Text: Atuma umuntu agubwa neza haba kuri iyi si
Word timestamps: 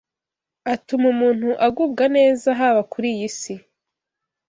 Atuma 0.73 1.05
umuntu 1.13 1.49
agubwa 1.67 2.03
neza 2.17 2.47
haba 2.59 2.81
kuri 2.91 3.07
iyi 3.15 3.29
si 3.39 3.55